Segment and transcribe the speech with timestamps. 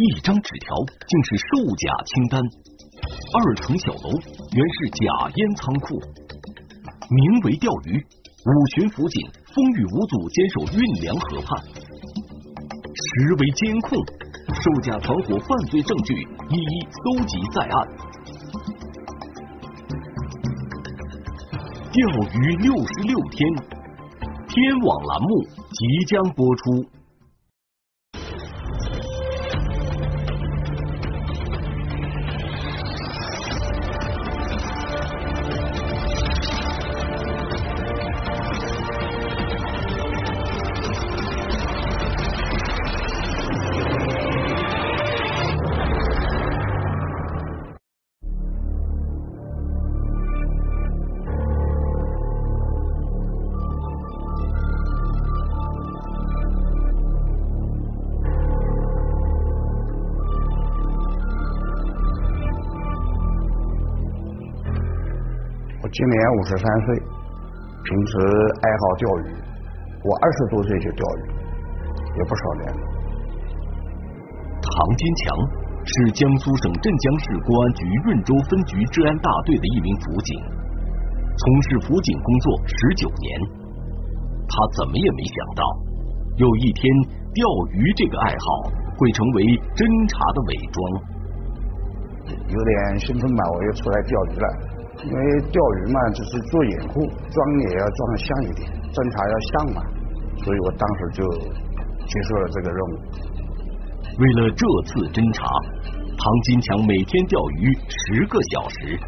[0.00, 0.74] 一张纸条
[1.06, 4.08] 竟是售假清单，二层小楼
[4.56, 6.00] 原是假烟仓库，
[7.10, 11.60] 名为钓鱼，五巡辅警风雨无阻坚守运粮河畔，
[12.96, 13.98] 实为监控，
[14.56, 16.14] 售假团伙犯罪证据
[16.48, 17.86] 一一搜集在案。
[21.92, 22.00] 钓
[22.40, 23.46] 鱼六十六天，
[24.48, 26.99] 天网栏目即将播出。
[66.00, 66.96] 今年五十三岁，
[67.84, 68.16] 平时
[68.64, 69.36] 爱好钓鱼。
[70.00, 71.22] 我二十多岁就钓鱼，
[72.16, 72.80] 也不少年了。
[74.64, 75.36] 唐金强
[75.84, 80.40] 是江苏省镇江市公安局润州分局治安大队的一名辅警，
[81.36, 83.28] 从事辅警工作十九年。
[84.48, 85.62] 他怎么也没想到，
[86.40, 86.80] 有一天
[87.36, 87.44] 钓
[87.76, 89.44] 鱼这个爱好会成为
[89.76, 90.80] 侦查的伪装。
[92.48, 94.48] 有点兴奋吧，我又出来钓鱼了。
[95.02, 97.00] 因为钓鱼嘛，就是做掩护，
[97.32, 99.80] 装也要装的像一点，侦查要像嘛，
[100.44, 101.24] 所以我当时就
[102.06, 102.94] 接受了这个任务。
[104.18, 105.40] 为了这次侦查，
[106.20, 109.00] 唐金强每天钓鱼十个小时，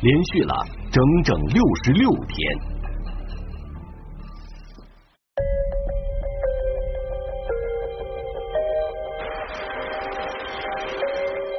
[0.00, 0.54] 连续了
[0.92, 2.36] 整整六十六天。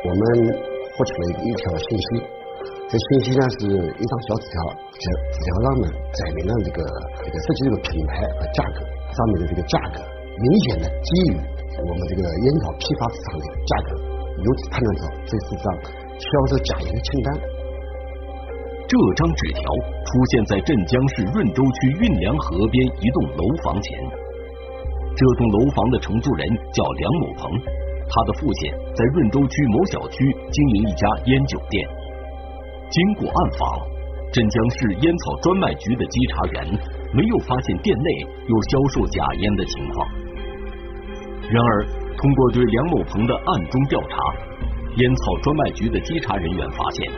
[0.05, 0.21] 我们
[0.95, 2.46] 获取了一条信息。
[2.87, 4.55] 这信息呢是一张小纸条，
[4.95, 5.03] 这
[5.35, 6.79] 纸条上呢载明了这个
[7.19, 8.79] 这个涉及这个品牌和价格，
[9.11, 9.99] 上面的这个价格
[10.39, 11.35] 明显的低于
[11.83, 13.99] 我们这个烟草批发市场的价格，
[14.39, 15.67] 由此判断出这是张
[16.15, 17.27] 销售假烟的清单。
[18.87, 19.59] 这张纸条
[20.07, 23.99] 出现在镇江市润州区运粮河边一栋楼房前，
[25.11, 27.51] 这栋楼房的承租人叫梁某鹏，
[28.07, 30.23] 他的父亲在润州区某小区
[30.55, 31.83] 经营一家烟酒店。
[32.89, 33.79] 经过暗访，
[34.31, 36.79] 镇江市烟草专卖局的稽查员
[37.13, 38.11] 没有发现店内
[38.47, 40.07] 有销售假烟的情况。
[41.49, 41.85] 然而，
[42.17, 44.17] 通过对梁某鹏的暗中调查，
[44.95, 47.11] 烟草专卖局的稽查人员发现，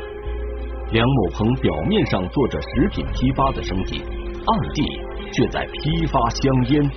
[0.92, 4.02] 梁某鹏表面上做着食品批发的生意，
[4.46, 4.84] 暗地
[5.32, 6.92] 却在批发香烟。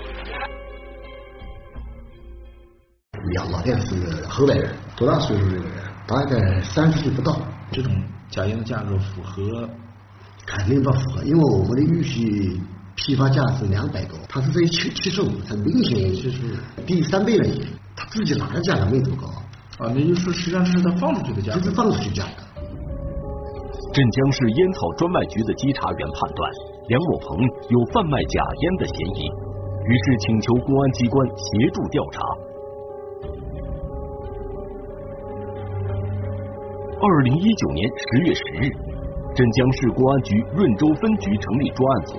[3.34, 3.94] 梁老店是
[4.28, 5.64] 河北人，多大岁数的人？
[6.06, 7.36] 大概三十岁不到。
[7.70, 7.92] 这种。
[8.32, 9.68] 假烟的价格符合，
[10.46, 12.58] 肯定不符合，因为我们的预期
[12.96, 16.56] 批发价是两百多，他是这七七十五，很明显就是
[16.86, 17.66] 低三倍了已经。
[17.94, 19.28] 他自己拿的价格没多高。
[19.78, 21.60] 啊，那就是说实际上是他放出去的价格。
[21.60, 22.42] 就是放出去价格。
[23.92, 26.50] 镇江市烟草专卖局的稽查员判断
[26.88, 27.36] 梁某鹏
[27.68, 29.28] 有贩卖假烟的嫌疑，
[29.84, 32.20] 于是请求公安机关协助调查。
[37.02, 38.70] 二零一九年十月十日，
[39.34, 42.14] 镇江市公安局润州分局成立专案组，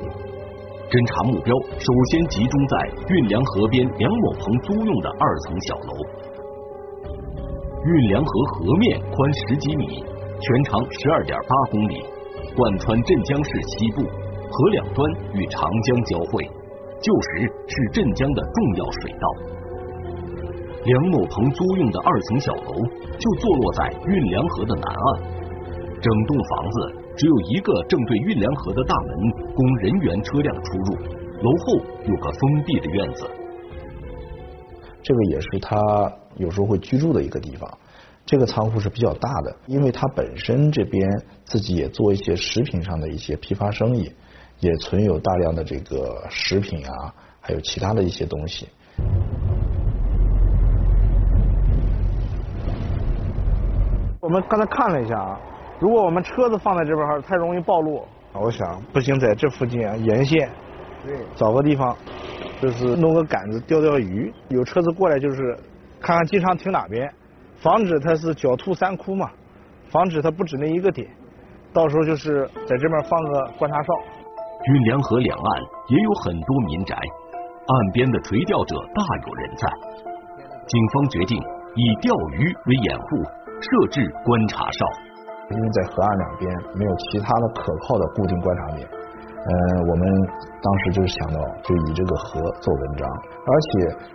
[0.92, 5.92] 侦查目标首先集中在运粮河边梁某鹏租用的二层小楼。
[7.80, 9.16] 运粮河河面宽
[9.48, 10.04] 十几米，
[10.44, 12.04] 全长十二点八公里，
[12.52, 15.00] 贯穿镇江市西部，河两端
[15.32, 16.44] 与长江交汇，
[17.00, 19.26] 旧时是镇江的重要水道。
[20.86, 22.74] 梁某鹏租用的二层小楼
[23.18, 25.22] 就坐落在运粮河的南岸，
[26.02, 29.16] 整栋房子只有一个正对运粮河的大门，
[29.56, 30.98] 供人员车辆出入。
[31.42, 33.30] 楼后有个封闭的院子，
[35.02, 35.78] 这个也是他
[36.36, 37.78] 有时候会居住的一个地方。
[38.26, 41.10] 这个仓库是比较大的，因为他本身这边
[41.46, 44.12] 自己也做一些食品上的一些批发生意，
[44.60, 48.68] 也存有大量的这个食品啊，还有其他的一些东西。
[54.22, 55.40] 我们刚才看了一下啊，
[55.80, 58.04] 如果我们车子放在这边儿，太容易暴露。
[58.34, 60.50] 我想不行，在这附近啊，沿线，
[61.06, 61.96] 对，找个地方，
[62.60, 64.34] 就是弄个杆子钓钓鱼。
[64.50, 65.56] 有车子过来，就是
[66.02, 67.08] 看看经常停哪边，
[67.58, 69.30] 防止它是狡兔三窟嘛，
[69.92, 71.08] 防止它不止那一个点。
[71.72, 73.94] 到时候就是在这边放个观察哨。
[74.66, 79.70] 运粮河两岸也有很多民宅，岸边的垂钓者大有人在。
[80.66, 81.40] 警方决定。
[81.76, 83.24] 以钓鱼为掩护，
[83.64, 84.86] 设置观察哨。
[85.52, 89.52] 因为在河岸两边没有其他的可靠的固定观察点，呃，
[89.86, 90.02] 我们
[90.64, 93.04] 当时就是想到，就以这个河做文章，
[93.46, 93.70] 而且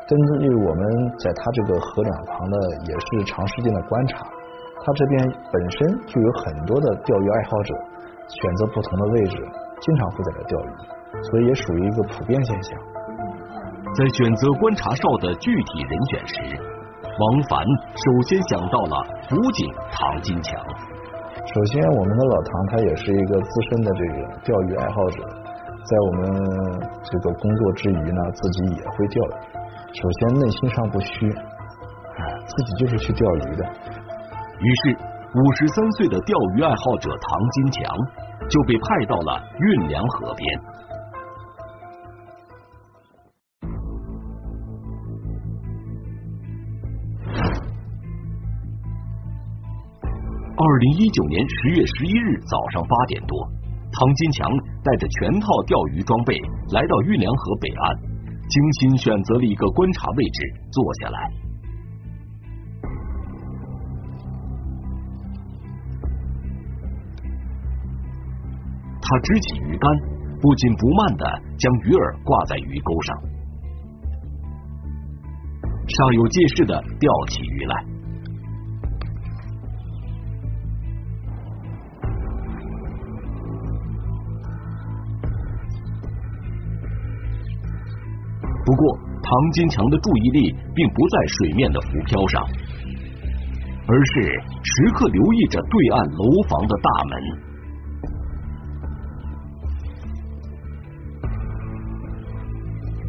[0.09, 0.83] 根据我们
[1.21, 2.57] 在它这个河两旁的
[2.89, 4.27] 也是长时间的观察，
[4.83, 7.75] 它这边本身就有很多的钓鱼爱好者，
[8.27, 9.37] 选择不同的位置，
[9.81, 12.81] 经常会在这钓鱼，所以也属于一个普遍现象。
[13.95, 16.35] 在选择观察哨的具体人选时，
[17.19, 17.59] 王凡
[17.99, 18.95] 首先想到了
[19.29, 20.55] 辅警唐金强。
[21.35, 25.27] 首先，我们的老唐他也是一个资深的这个钓鱼爱好者，
[25.83, 26.23] 在我们
[27.03, 29.35] 这个工作之余呢，自己也会钓鱼。
[29.99, 33.65] 首先，内心上不虚，哎，自己就是去钓鱼的。
[33.65, 34.97] 于是，
[35.35, 37.97] 五十三岁的钓鱼爱好者唐金强
[38.49, 40.61] 就被派到了运粮河边。
[50.69, 53.41] 二零一九年十月十一日早上八点多，
[53.91, 54.51] 唐金强
[54.85, 56.39] 带着全套钓鱼装备
[56.75, 57.97] 来到运粮河北岸，
[58.51, 61.33] 精心选择了一个观察位置坐下来。
[69.01, 69.89] 他支起鱼竿，
[70.39, 71.25] 不紧不慢的
[71.57, 73.17] 将鱼饵挂在鱼钩上，
[75.89, 77.98] 煞有介事的钓起鱼来。
[88.69, 92.45] 不过，唐金强的注意力并不在水面的浮漂上，
[93.89, 94.21] 而是
[94.61, 97.13] 时刻留意着对岸楼房的大门。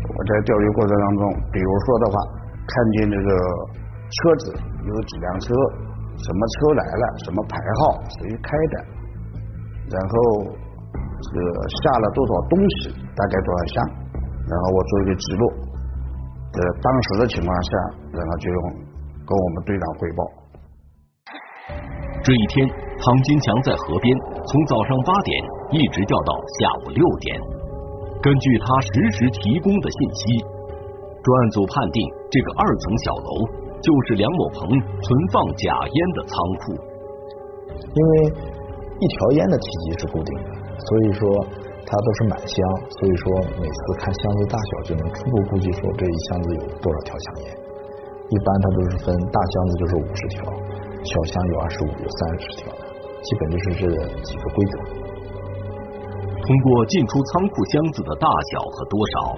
[0.07, 2.15] 我在钓鱼过程当中，比如说的话，
[2.65, 3.29] 看见这个
[4.07, 4.55] 车子
[4.87, 5.53] 有几辆车，
[6.23, 8.75] 什么车来了，什么牌号，谁开的，
[9.91, 10.55] 然后
[11.19, 13.98] 这个下了多少东西，大概多少箱。
[14.49, 15.43] 然后我做一个记录，
[16.57, 17.69] 呃，当时的情况下，
[18.17, 18.61] 然后就用
[19.21, 20.21] 跟我们队长汇报。
[22.25, 22.67] 这一天，
[22.97, 24.09] 唐金强在河边
[24.43, 25.37] 从早上八点
[25.69, 27.39] 一直钓到下午六点。
[28.21, 32.01] 根据他实时提供的信息，专案组判定
[32.31, 33.45] 这个二层小楼
[33.79, 36.73] 就是梁某鹏存放假烟的仓库。
[37.93, 38.33] 因为
[38.99, 40.49] 一条烟的体积是固定的，
[40.81, 41.68] 所以说。
[41.89, 42.53] 它都是满箱，
[42.85, 43.25] 所以说
[43.57, 47.57] 每次看箱子大小就能初步估计说这一箱子有多少条香烟。
[48.29, 50.45] 一般它都是分大箱子就是五十条，
[51.01, 52.69] 小箱有二十五、有三十条，
[53.25, 53.85] 基本就是这
[54.21, 54.73] 几个规则。
[56.45, 59.33] 通过进出仓库箱子的大小和多少，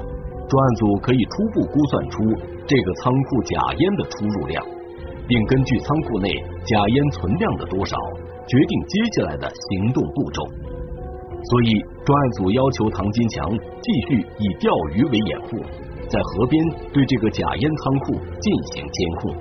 [0.52, 2.20] 专案组可以初步估算出
[2.68, 4.60] 这个仓库假烟的出入量，
[5.26, 6.28] 并根据仓库内
[6.68, 7.96] 假烟存量的多少，
[8.46, 10.44] 决定接下来的行动步骤。
[11.50, 15.58] 所以，专案组要求唐金强继续以钓鱼为掩护，
[16.08, 19.36] 在河边对这个假烟仓库进行监控。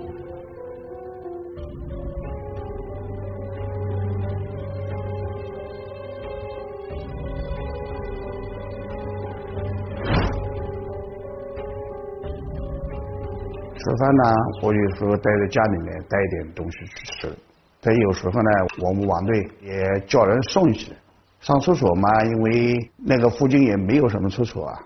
[13.76, 14.24] 吃饭呢，
[14.62, 17.36] 我有时候待在家里面带一点东西去吃，
[17.80, 18.50] 但有时候呢，
[18.82, 20.92] 我们网队也叫人送一些。
[21.40, 24.78] 上厕所嘛，因为那个附近也没有什么厕所啊，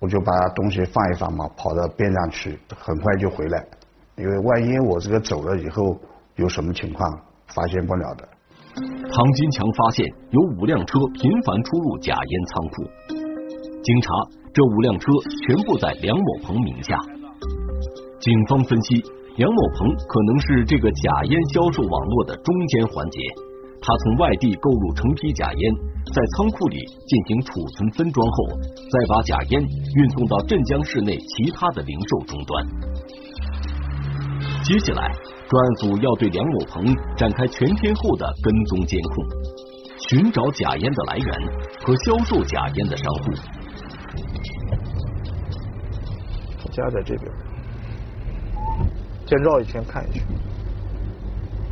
[0.00, 3.64] 我就把东西放一放嘛，跑到边上去，很快就回来。
[4.16, 5.96] 因为万一我这个走了以后
[6.36, 7.08] 有什么情况，
[7.54, 8.28] 发现不了的。
[8.74, 12.82] 唐金强发现有五辆车频繁出入假烟仓库，
[13.84, 14.10] 经查，
[14.52, 15.06] 这五辆车
[15.46, 16.96] 全部在梁某鹏名下。
[18.18, 19.02] 警方分析，
[19.36, 23.20] 梁某鹏可能是这个假烟销售网络的中间环节。
[23.82, 25.74] 他从外地购入成批假烟，
[26.14, 32.64] 在仓库里进行储存分装后，再把假烟运送到镇江市内其他的零售终端。
[34.62, 35.12] 接下来，
[35.48, 39.26] 专案组要对梁某鹏展开全天候的跟踪监控，
[40.08, 41.26] 寻找假烟的来源
[41.84, 43.32] 和销售假烟的商户。
[46.70, 47.30] 家在这边，
[49.26, 50.22] 先绕一圈看一圈。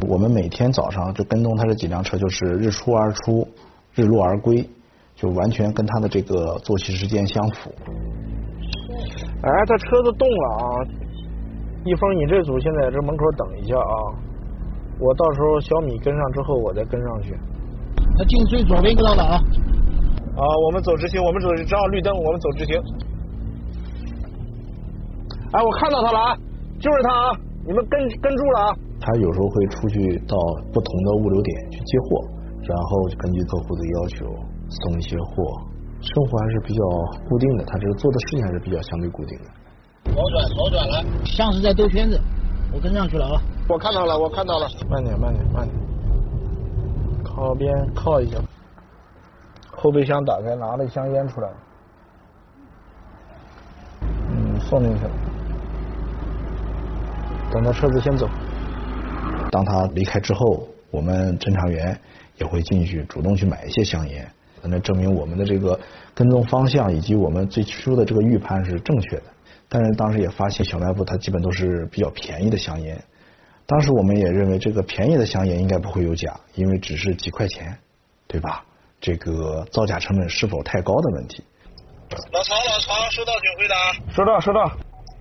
[0.09, 3.47] 我们每天早上就跟踪他这几辆车，就是日出而出，
[3.95, 4.69] 日落而归，
[5.15, 7.71] 就完全跟他的这个作息时间相符。
[9.43, 10.65] 哎，他车子动了啊！
[11.85, 13.95] 一峰，你这组现在这门口等一下啊，
[14.99, 17.35] 我到时候小米跟上之后，我再跟上去。
[18.19, 19.37] 他进最左边道了啊！
[20.37, 22.81] 啊，我们走直行，我们走正好绿灯，我们走直行。
[25.53, 26.37] 哎，我看到他了啊，
[26.81, 27.37] 就是他啊！
[27.67, 28.77] 你们跟跟住了啊！
[29.01, 30.37] 他有时候会出去到
[30.73, 32.23] 不同的物流点去接货，
[32.63, 34.27] 然后根据客户的要求
[34.69, 35.43] 送一些货。
[36.03, 36.83] 生活还是比较
[37.29, 39.45] 固定的，他这个做的事情还是比较相对固定的。
[40.15, 42.19] 左转，左转了，像是在兜圈子。
[42.73, 43.43] 我跟上去了啊！
[43.69, 44.67] 我看到了，我看到了。
[44.89, 45.75] 慢点，慢点，慢点。
[47.23, 48.39] 靠边靠一下。
[49.73, 51.51] 后备箱打开，拿了一箱烟出来。
[54.31, 55.11] 嗯，送进去了。
[57.51, 58.29] 等到车子先走。
[59.51, 62.01] 当他离开之后，我们侦查员
[62.39, 64.31] 也会进去主动去买一些香烟。
[64.63, 65.79] 那证明我们的这个
[66.15, 69.25] 跟踪方向以及我们最初的这个预判是正确的。
[69.69, 73.03] 但是当时也发现小卖部它基本都是比较便宜的香烟。
[73.67, 77.79] 当时我们也认为这个便宜的香烟应该不会有假，因为只是几块钱，
[78.27, 78.65] 对吧？
[79.01, 81.43] 这个造假成本是否太高的问题。
[82.33, 84.13] 老曹，老曹，收到请回答。
[84.13, 84.61] 收到，收到。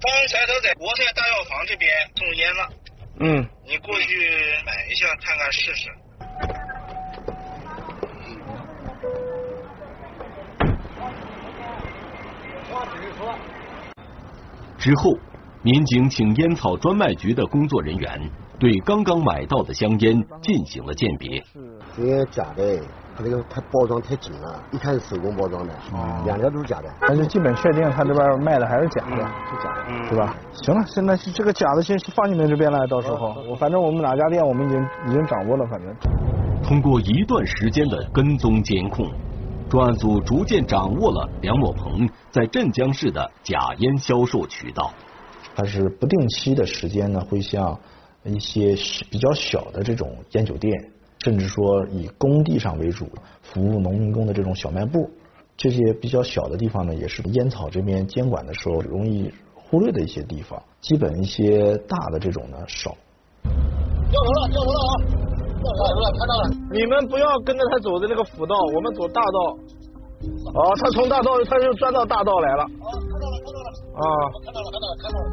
[0.01, 2.67] 刚才他在国泰大药房这边送烟了。
[3.19, 3.45] 嗯。
[3.65, 4.15] 你过去
[4.65, 5.89] 买一下看看试试。
[14.77, 15.17] 之后，
[15.61, 21.43] 民警请烟草专卖局的工作人员对刚刚买到的香烟进行了鉴别。
[21.97, 22.81] 这些假的，
[23.19, 25.73] 它这个太包装太紧了，一看是手工包装的，
[26.25, 26.89] 两条都是假的。
[27.01, 30.33] 那就基本确定他这边卖的还是假的，是假的，是吧？
[30.53, 35.93] 行了，现在这个假的先放你们这边来，到时候我反正我们哪家店我们已经已经掌握了，反正。
[36.63, 39.05] 通过一段时间的跟踪监控。
[39.69, 44.91] 专案组逐渐掌握了梁某鹏在镇江市的假烟销售渠道。
[45.55, 47.77] 他是不定期的时间呢，会向
[48.23, 48.73] 一些
[49.11, 50.73] 比较小的这种烟酒店，
[51.23, 53.07] 甚至说以工地上为主
[53.41, 55.09] 服务农民工的这种小卖部，
[55.57, 60.61] 这些比较小的地方呢，也是烟草这边监管的时候容易忽略的一些地方。
[60.79, 62.95] 基本一些大的这种呢少。
[63.43, 64.93] 掉头了，掉头了啊！
[65.59, 69.57] 掉头了看到了，你们不要跟着他走的那个辅道，我们走大道。
[70.55, 72.63] 哦，他从大道，他就钻到大道来了。
[72.63, 73.69] 哦，看到了，看到了。
[73.93, 74.03] 啊，
[74.45, 75.25] 看到了，看到了，看到了。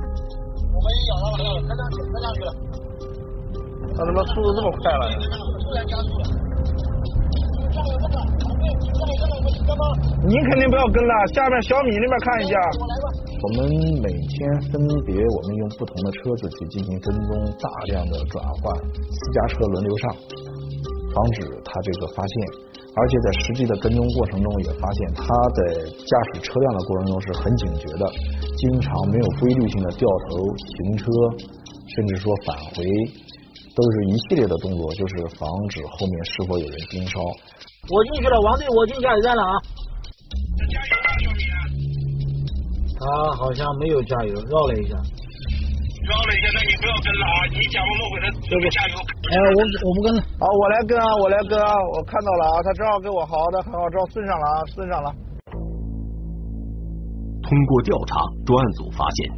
[0.75, 2.86] 我们也咬到了，开上去，开上去了。
[3.95, 5.05] 他怎么速度这么快了？
[5.63, 6.25] 突然加速了。
[10.27, 12.55] 您肯定不要跟了，下面小米那边看一下。
[13.43, 13.71] 我们
[14.03, 20.11] 每天分别，我们用不同的车子去进行跟踪，大量的转换，私家车轮流上，
[21.15, 22.35] 防止他这个发现。
[22.97, 28.11] 而且在实际的跟踪过程中，也发现他在驾驶车辆的过程中是很警觉的，
[28.57, 31.05] 经常没有规律性的掉头停车，
[31.95, 32.83] 甚至说返回，
[33.77, 37.21] 都是一系列的动作，就是防止后面是否有人盯梢。
[37.93, 39.53] 我进去了，王队，我进加油站了啊。
[42.97, 43.05] 他
[43.37, 44.97] 好像没有加油，绕了一下。
[44.97, 47.37] 绕了一下，那你不要跟了啊！
[47.53, 48.95] 你假模模给他这个加油。
[49.29, 50.23] 哎，我我不跟了。
[50.41, 55.13] 好，我来跟啊，我来跟啊，我看到了啊，他正好跟我好的，很好，正好顺上了啊，顺上了。
[57.43, 58.17] 通过调查，
[58.47, 59.29] 专案组发现，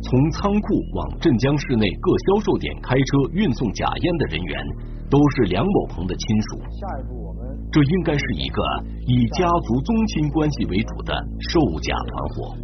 [0.00, 4.64] 从仓库往镇江市内各销售点开车运送假烟的人员，
[5.10, 6.58] 都是梁某鹏的亲属。
[6.70, 7.42] 下一步我们。
[7.72, 8.62] 这应该是一个
[9.06, 11.12] 以家族宗亲关系为主的
[11.50, 12.56] 售假团伙。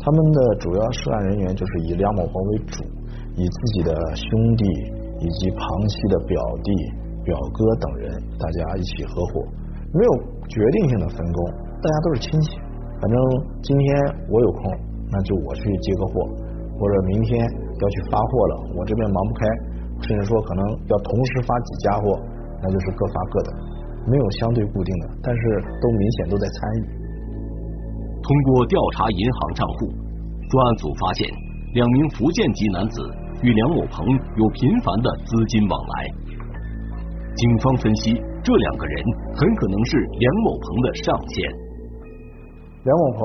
[0.00, 2.84] 他们的主要涉案人员就是以梁某鹏为主，
[3.36, 4.64] 以自己的兄弟
[5.20, 6.72] 以及旁系的表弟、
[7.24, 9.44] 表哥等人，大家一起合伙，
[9.92, 10.12] 没有
[10.48, 11.50] 决定性的分工，
[11.80, 12.56] 大家都是亲戚。
[13.00, 13.18] 反正
[13.62, 13.96] 今天
[14.28, 14.72] 我有空，
[15.14, 16.26] 那就我去接个货，
[16.74, 19.46] 或者明天要去发货了，我这边忙不开，
[20.02, 22.18] 甚至说可能要同时发几家货，
[22.58, 23.50] 那就是各发各的。
[24.10, 25.40] 没有相对固定的，但是
[25.80, 26.84] 都明显都在参与。
[28.20, 29.86] 通过调查银行账户，
[30.50, 31.24] 专案组发现
[31.72, 33.00] 两名福建籍男子
[33.40, 36.10] 与梁某鹏有频繁的资金往来。
[37.34, 39.04] 警方分析，这两个人
[39.36, 41.50] 很可能是梁某鹏的上线。
[42.84, 43.20] 梁某鹏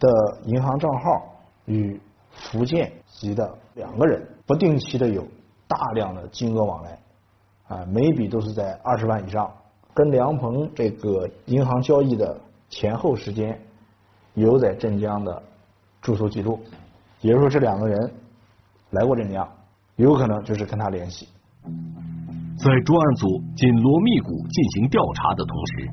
[0.00, 1.22] 的银行账号
[1.66, 2.00] 与
[2.32, 5.24] 福建籍的两个人不定期的有
[5.68, 6.98] 大量的金额往来，
[7.68, 9.48] 啊，每笔都是在二十万以上。
[9.92, 13.60] 跟梁鹏这个银行交易的前后时间
[14.34, 15.42] 有在镇江的
[16.00, 16.58] 住宿记录，
[17.20, 18.12] 也就是说这两个人
[18.90, 19.46] 来过镇江，
[19.96, 21.28] 有可能就是跟他联系。
[21.64, 23.26] 在专案组
[23.56, 25.90] 紧锣密鼓进行调查的同时，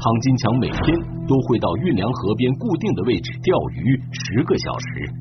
[0.00, 0.80] 唐金强每天
[1.28, 5.12] 都会到运粮河边固定的位置钓鱼十个小时，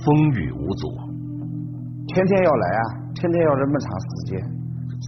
[0.00, 0.88] 风雨无阻。
[2.08, 4.40] 天天要来啊，天天要这么长时间。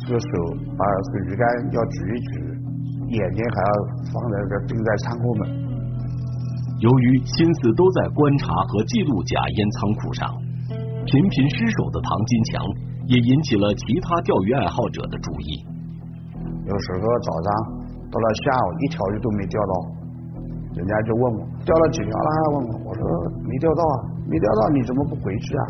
[0.04, 0.28] 这个手
[0.76, 2.32] 把这个鱼竿要举一举，
[3.16, 3.72] 眼睛还要
[4.12, 5.42] 放在这盯在仓库门。
[6.80, 10.28] 由于心思都在观察和记录假烟仓库上，
[11.08, 12.60] 频频失手的唐金强，
[13.08, 15.64] 也引起了其他钓鱼爱好者的注意。
[16.44, 17.83] 有时候早上
[18.14, 19.74] 到了下午，一条鱼都没钓到，
[20.78, 22.30] 人家就问我钓了几条了？
[22.54, 23.02] 问我，我说
[23.42, 23.96] 没钓到啊，
[24.30, 25.62] 没钓到，你怎么不回去啊？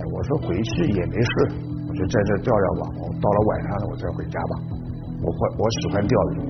[0.08, 1.28] 我说回去也没事，
[1.84, 2.88] 我就在这钓钓吧。
[2.96, 4.80] 我到了晚上了，我再回家吧。
[5.20, 6.40] 我会，我喜欢钓鱼。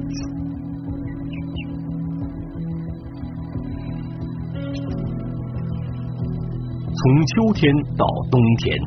[6.95, 8.79] 从秋天到冬天，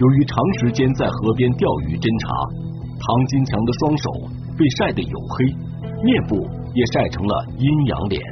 [0.00, 2.34] 由于长时间在河边钓鱼侦查，
[2.98, 4.10] 唐金强的双手
[4.58, 5.48] 被晒得黝黑，
[6.04, 6.36] 面部
[6.74, 8.22] 也晒成了阴阳脸。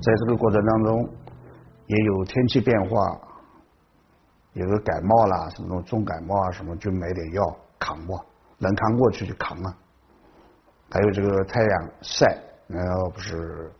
[0.00, 1.08] 在这个过程当中，
[1.86, 3.20] 也有天气变化，
[4.54, 8.24] 有个感冒啦，什么重感冒啊，什么就买点药扛过，
[8.58, 9.74] 能扛过去就扛啊。
[10.90, 13.70] 还有这个太阳晒，然后不是。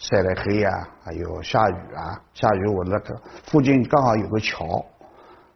[0.00, 0.70] 晒得黑呀，
[1.02, 4.64] 还有下雨啊，下雨我那个附近刚好有个桥，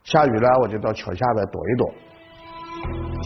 [0.03, 1.95] 下雨了我就到桥下边躲一躲。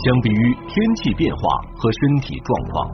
[0.04, 1.40] 相比于天气变化
[1.78, 2.90] 和身体状况，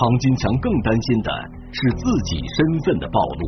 [0.00, 1.28] 唐金强更担心的
[1.76, 2.56] 是自己身
[2.88, 3.42] 份的暴露。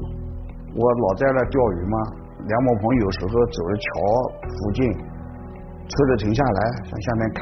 [0.77, 1.97] 我老在那钓鱼嘛，
[2.45, 3.89] 梁某鹏有时候走着桥
[4.45, 4.85] 附近，
[5.89, 7.41] 车子停下来向下面看，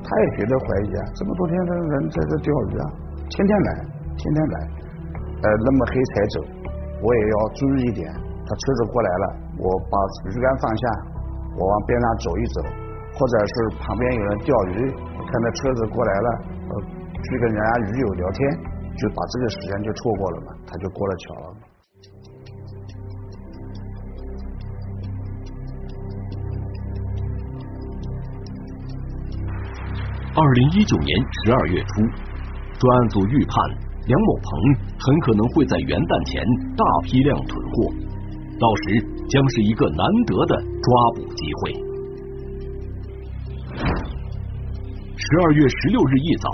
[0.00, 2.84] 他也觉得怀疑啊，这么多天的人在这钓鱼啊，
[3.28, 3.70] 天天来，
[4.16, 4.56] 天天来。
[5.44, 6.40] 呃，那么黑才走，
[7.04, 8.08] 我也要注意一点。
[8.08, 9.26] 他车子过来了，
[9.60, 10.00] 我把
[10.32, 10.84] 鱼竿放下，
[11.60, 12.56] 我往边上走一走，
[13.20, 13.54] 或者是
[13.84, 14.88] 旁边有人钓鱼，
[15.28, 16.28] 看到车子过来了，
[16.72, 16.72] 呃，
[17.24, 18.38] 去跟人家鱼友聊天，
[18.96, 21.56] 就把这个时间就错过了嘛，他就过了桥了。
[30.36, 32.02] 二零一九年十二月初，
[32.78, 33.54] 专案组预判。
[34.06, 34.44] 梁某鹏
[35.00, 36.44] 很可能会在元旦前
[36.76, 37.88] 大批量囤货，
[38.60, 39.00] 到时
[39.32, 41.72] 将是一个难得的抓捕机会。
[45.16, 46.52] 十二月十六日一早，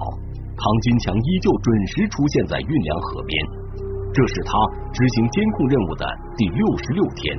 [0.60, 3.32] 唐金强依旧准时出现在运粮河边，
[4.12, 4.52] 这是他
[4.92, 6.04] 执行监控任务的
[6.36, 7.32] 第六十六天。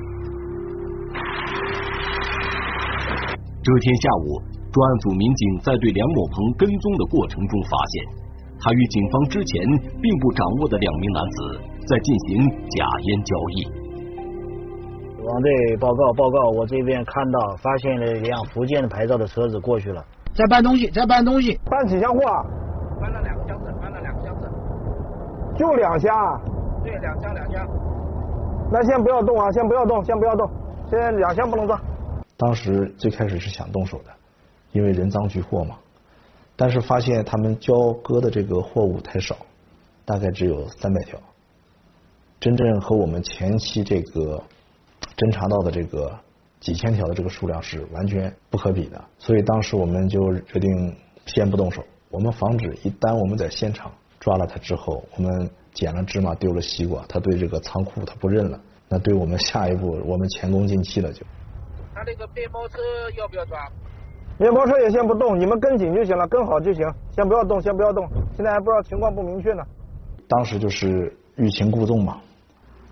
[3.62, 4.42] 这天下午，
[4.74, 8.26] 专案组民警在对梁某鹏跟踪的过程中发现。
[8.58, 9.62] 他与警方之前
[10.02, 13.56] 并不掌握的两名男子在进行假烟交易。
[15.26, 20.04] 王队报告报告，我这边看到发现了一辆福建的牌照的车子过去了，
[20.34, 22.42] 在搬东西，在搬东西，搬几箱货啊？
[23.02, 24.48] 搬了两个箱子，搬了两个箱子，
[25.58, 26.40] 就两箱？
[26.84, 27.68] 对，两箱两箱。
[28.72, 30.48] 那先不要动啊，先不要动，先不要动，
[30.88, 31.76] 现在两箱不能动。
[32.38, 34.12] 当时最开始是想动手的，
[34.72, 35.76] 因为人赃俱获嘛。
[36.56, 39.36] 但是发现他们交割的这个货物太少，
[40.06, 41.20] 大概只有三百条，
[42.40, 44.42] 真正和我们前期这个
[45.18, 46.12] 侦查到的这个
[46.60, 49.04] 几千条的这个数量是完全不可比的。
[49.18, 61.26] 所以当时我们就决定先不动手，我们防止一旦我们在现场抓了他之后，我们捡了芝麻丢了西瓜，他对这个仓库他不认了，那对我们下一步我们前功尽弃了就。
[61.96, 62.78] 他那个面包车
[63.18, 63.58] 要不要抓？
[64.38, 68.06] 面包车也先不动，你们跟紧就行了，跟好就行，先不要动，先不要动。
[68.36, 69.64] 现在还不知道情况不明确呢。
[70.28, 72.20] 当时就是欲擒故纵嘛。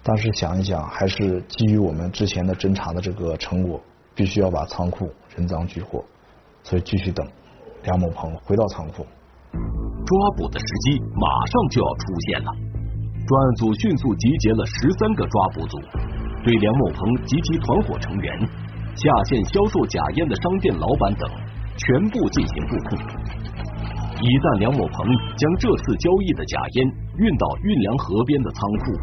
[0.01, 3.81] 当时想一想，还是基于我们之前的侦查的这个成果，
[4.15, 6.03] 必须要把仓库人赃俱获，
[6.63, 7.27] 所以继续等
[7.89, 9.01] 梁某鹏回到仓库。
[10.05, 12.49] 抓捕的时机马上就要出现了，
[13.25, 15.79] 专案组迅速集结了十三个抓捕组，
[16.43, 18.29] 对梁某鹏及其团伙成员。
[18.93, 21.23] 下线销售假烟的商店老板等
[21.77, 22.99] 全部进行布控。
[24.21, 24.97] 一旦梁某鹏
[25.37, 26.77] 将这次交易的假烟
[27.17, 28.93] 运到运粮河边的仓库，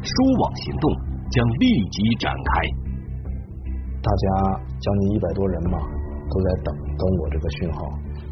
[0.00, 0.86] 收网行动
[1.28, 2.48] 将立即展开。
[4.00, 4.24] 大家
[4.80, 5.76] 将近一百多人嘛，
[6.30, 7.80] 都在等等我这个讯号。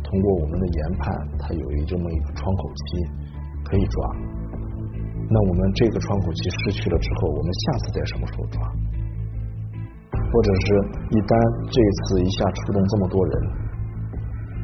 [0.09, 1.05] 通过我们的研判，
[1.37, 3.05] 它有一这么一个窗口期
[3.69, 3.97] 可以抓。
[5.29, 8.57] 那我们这个窗口期失去了之后，我们下次在什么时候抓？
[10.17, 10.65] 或者是
[11.13, 11.33] 一旦
[11.69, 13.33] 这次一下出动这么多人，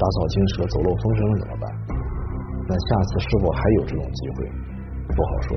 [0.01, 1.65] 打草惊蛇、走漏风声怎么办？
[2.65, 4.49] 那下次是否还有这种机会？
[5.13, 5.49] 不好说。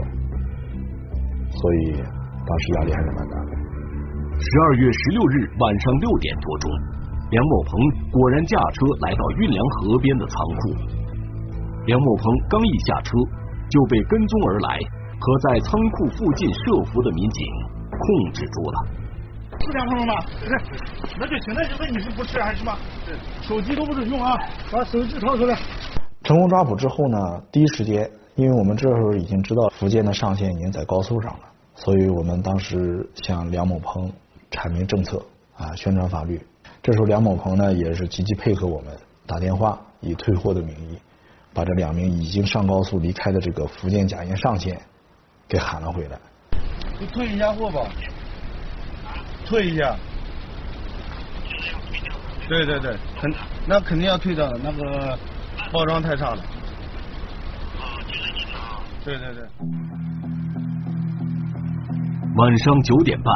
[1.48, 3.52] 所以当时压力还是蛮大的。
[4.36, 6.68] 十二月十六日晚上六点多钟，
[7.30, 7.72] 梁某鹏
[8.10, 10.62] 果然驾车来到运粮河边的仓库。
[11.86, 13.18] 梁某鹏刚一下车，
[13.70, 14.80] 就被跟踪而来
[15.20, 17.46] 和在仓库附近设伏的民警
[17.92, 18.88] 控制住了。
[19.60, 20.14] 是两分钟吧？
[20.40, 20.50] 是，
[21.20, 21.54] 那就行。
[21.54, 22.78] 那就问你是不是还是什么？
[23.42, 24.38] 手机都不准用啊！
[24.72, 25.58] 把手机掏出来。
[26.24, 31.40] 成功抓捕之后呢，第一时间，因为我们这时候已经知道福建的上线已经在高速上了，
[31.76, 34.10] 所以我们当时向梁某鹏
[34.52, 35.22] 阐明政策
[35.58, 36.40] 啊宣传法律。
[36.88, 40.98] 这时候梁某鹏呢也是积极配合我们，打电话以退货的名义，
[41.54, 44.80] 把这两名已经上高速离开的这个福建假烟上线
[45.50, 46.18] 给喊了回来。
[46.98, 47.82] 就退一下货吧，
[49.46, 49.98] 退一下。
[52.48, 53.34] 对对对，肯
[53.68, 55.20] 那肯定要退掉的，那个
[55.74, 56.42] 包装太差了。
[59.04, 59.44] 对对对。
[62.38, 63.36] 晚上九点半，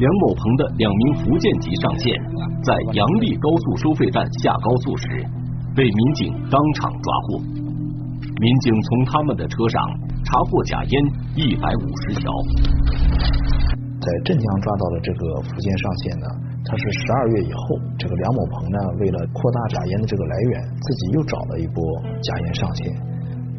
[0.00, 2.08] 梁某鹏的两名福建籍上线，
[2.64, 5.04] 在阳历高速收费站下高速时，
[5.76, 7.36] 被民警当场抓获。
[8.40, 9.84] 民警从他们的车上
[10.24, 11.04] 查获假烟
[11.36, 12.32] 一百五十条。
[14.00, 16.26] 在镇江抓到的这个福建上线呢，
[16.64, 21.84] 他是十二月以后，这个梁某鹏呢，为了扩大假烟的这个来源，自己又找了一波
[22.24, 22.88] 假烟上线，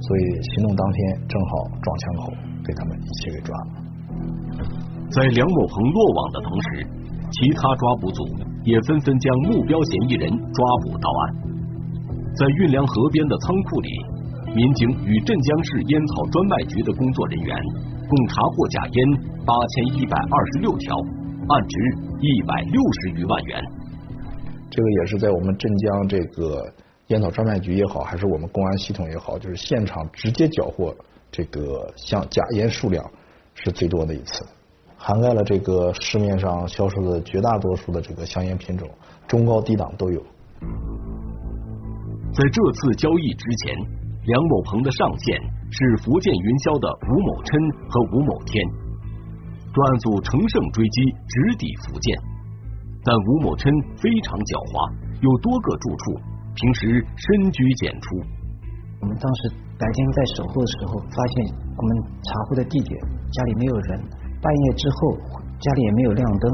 [0.02, 2.34] 所以行动当天正好撞枪口，
[2.66, 4.81] 被他们一起给抓了。
[5.12, 6.88] 在梁某鹏落网的同时，
[7.32, 8.24] 其他抓捕组
[8.64, 11.52] 也纷纷将目标嫌疑人抓捕到案。
[12.40, 13.90] 在运粮河边的仓库里，
[14.56, 17.58] 民警与镇江市烟草专卖局的工作人员
[18.08, 19.06] 共查获假烟
[19.46, 23.62] 八千一百二十六条，案值一百六十余万元。
[24.70, 26.74] 这个也是在我们镇江这个
[27.08, 30.96] 烟草专卖局也好，还是我们公安系统也好，就是现场直接缴获
[31.30, 33.04] 这个像假烟数量
[33.56, 34.46] 是最多的一次。
[35.04, 38.88] 涵盖了这个市面上销售的绝大多数的这个香烟品种，
[39.28, 40.22] 中高低档都有。
[42.32, 43.76] 在这次交易之前，
[44.30, 45.42] 梁某鹏的上线
[45.74, 47.50] 是福建云霄的吴某琛
[47.90, 48.62] 和吴某天，
[49.74, 52.14] 专案组乘胜追击，直抵福建。
[53.02, 54.86] 但吴某琛非常狡猾，
[55.18, 56.14] 有多个住处，
[56.54, 58.22] 平时深居简出。
[59.02, 59.50] 我们当时
[59.82, 61.90] 白天在守候的时候，发现我们
[62.22, 62.94] 查获的地点
[63.34, 64.21] 家里没有人。
[64.42, 65.14] 半夜之后，
[65.60, 66.52] 家里也没有亮灯。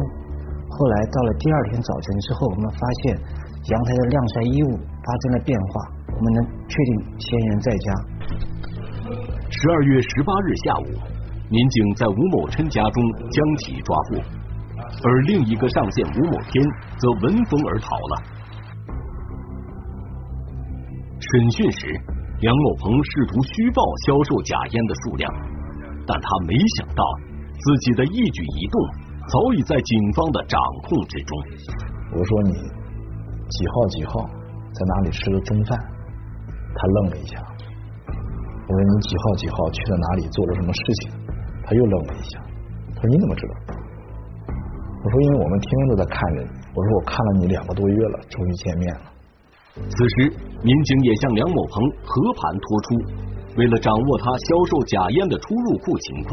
[0.69, 3.15] 后来到了第二天早晨之后，我们发现
[3.71, 7.87] 阳台的晾晒衣物发生了变化，我们能确定嫌疑人在家。
[9.49, 10.99] 十二月十八日下午，
[11.49, 14.19] 民警在吴某琛家中将其抓获，
[15.07, 16.63] 而另一个上线吴某天
[16.99, 18.13] 则闻风而逃了。
[21.19, 21.87] 审讯时，
[22.41, 25.33] 梁某鹏试图虚报销售假烟的数量，
[26.05, 27.03] 但他没想到。
[27.57, 28.75] 自己的一举一动
[29.27, 31.31] 早已在警方的掌控之中。
[32.13, 32.53] 我说你
[33.49, 34.21] 几号几号
[34.71, 35.77] 在哪里吃的中饭？
[36.75, 37.41] 他愣了一下。
[38.07, 41.11] 我说你几号几号去了哪里做了什么事情？
[41.65, 42.39] 他又愣了一下。
[42.95, 43.53] 他说你怎么知道？
[45.03, 46.49] 我说因为我们天天都在看着你。
[46.75, 49.01] 我说我看了你两个多月了，终于见面了。
[49.77, 50.29] 此时，
[50.63, 52.87] 民警也向梁某鹏和盘托出，
[53.57, 56.31] 为了掌握他销售假烟的出入库情况。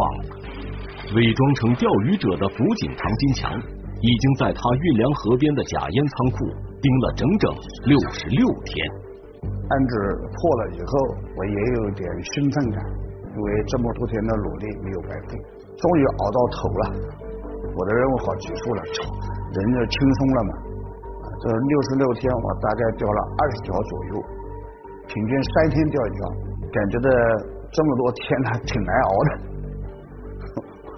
[1.14, 6.38] 伪装成钓鱼者的辅警唐金强，已经在他运粮河边的假烟仓库
[6.83, 7.55] 盯了整整
[7.87, 8.74] 六十六天。
[9.46, 9.92] 案子
[10.27, 10.92] 破了以后，
[11.38, 12.03] 我也有点
[12.35, 12.83] 兴奋感，
[13.31, 15.38] 因为这么多天的努力没有白费，
[15.79, 16.83] 终于熬到头了，
[17.62, 20.53] 我的任务好结束了，人就轻松了嘛。
[21.38, 24.12] 这六十六天，我大概钓了二十条左右，
[25.07, 26.20] 平均三天钓一条，
[26.74, 27.09] 感觉的
[27.70, 29.54] 这么多天呢，挺难熬的。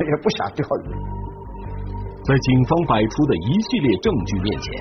[0.07, 0.89] 也不想钓鱼。
[2.25, 4.73] 在警方摆出的一系列证据面前，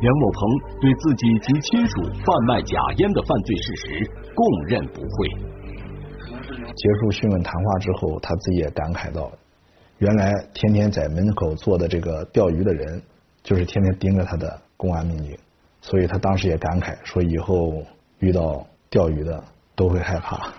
[0.00, 0.40] 梁某鹏
[0.80, 5.28] 对自己及亲属贩卖假烟的犯罪事实供认不讳。
[6.76, 9.30] 结束讯问谈话之后，他自己也感慨到，
[9.98, 13.00] 原来天天在门口坐的这个钓鱼的人，
[13.42, 15.34] 就是天天盯着他的公安民警。
[15.80, 17.82] 所以他当时也感慨说，以后
[18.18, 19.42] 遇到钓鱼的
[19.74, 20.52] 都会害怕。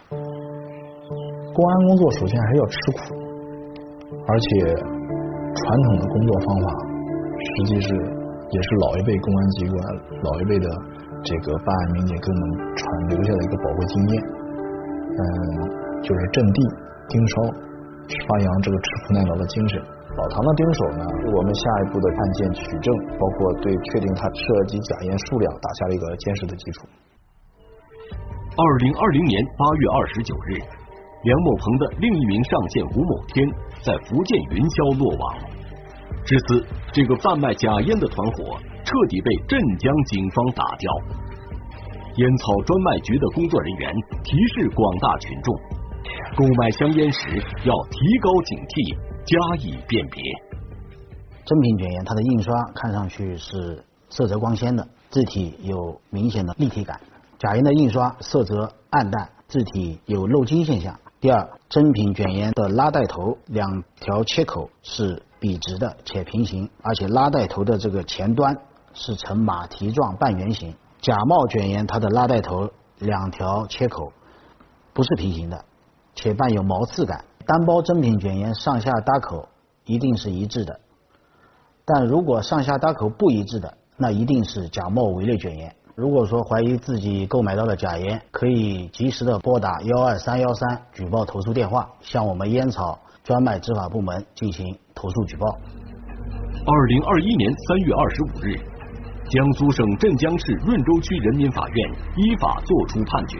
[1.54, 3.25] 公安工作首先还是要吃苦。
[4.28, 4.48] 而且，
[5.54, 6.68] 传统的工作方法，
[7.38, 9.76] 实际是也是老一辈公安机关、
[10.26, 10.66] 老一辈的
[11.22, 12.44] 这个办案民警给我们
[12.76, 12.82] 传
[13.14, 14.14] 留下的一个宝贵经验。
[15.14, 15.22] 嗯，
[16.02, 16.58] 就是阵地
[17.08, 17.34] 盯梢，
[18.28, 19.80] 发扬这个吃苦耐劳的精神。
[20.18, 26.88] 老唐的盯守呢，为我们下一步的案件取证，包括对确定他涉及假烟数量打下了一个坚实的基础。
[28.58, 30.58] 二零二零年八月二十九日，
[31.24, 33.46] 梁某鹏的另一名上线吴某天。
[33.86, 35.38] 在福建云霄落网，
[36.26, 40.92] 至此，这个贩卖假烟的团伙彻底被镇江警方打掉。
[42.18, 43.94] 烟草专卖局的工作人员
[44.24, 45.54] 提示广大群众，
[46.36, 47.30] 购买香烟时
[47.64, 50.24] 要提高警惕，加以辨别。
[51.46, 56.98] 真品卷烟，它的印刷看上去是色泽光鲜的，字体有明显的立体感；
[57.38, 61.00] 假烟的印刷色泽暗淡，字体有漏金现象。
[61.22, 68.56] 第二，真品卷烟的拉带头两条切口是笔直的且平行，而且拉带头的这个前端
[68.94, 70.76] 是呈马蹄状半圆形。
[71.02, 74.12] 假冒卷烟它的拉带头两条切口
[74.94, 75.66] 不是平行的，
[76.14, 77.26] 且伴有毛刺感。
[77.48, 79.48] 单包真品卷烟上下搭口
[79.86, 80.80] 一定是一致的，
[81.86, 85.76] 但如果上下搭口不一致的，那一定是假冒伪劣卷烟。
[85.96, 95.48] 如果说怀疑自己购买到了假烟，可以及时的拨打幺二三幺三举报投诉电话，向我们烟草专卖执法部门进行投诉举报。
[96.68, 98.60] 二零二一年三月二十五日，
[99.30, 103.40] 江苏省镇江市润州区人民法院依法作出判决，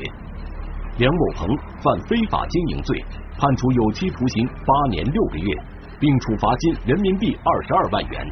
[0.98, 1.48] 梁某鹏
[1.84, 3.04] 犯非法经营罪，
[3.38, 5.52] 判处有期徒刑八年六个月，
[6.00, 8.26] 并处罚金人民币二十二万元。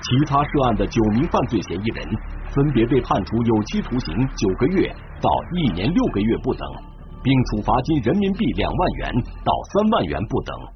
[0.00, 2.06] 其他涉案的九名犯罪嫌疑人。
[2.56, 4.88] 分别被判处有期徒刑九个月
[5.20, 6.66] 到一年六个月不等，
[7.22, 9.12] 并处罚金人民币两万元
[9.44, 10.75] 到三万元不等。